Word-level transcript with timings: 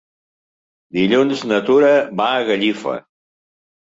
Dilluns 0.99 1.43
na 1.51 1.59
Tura 1.67 1.93
va 2.23 2.31
a 2.39 2.43
Gallifa. 2.51 2.97